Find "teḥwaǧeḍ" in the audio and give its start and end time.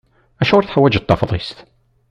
0.67-1.03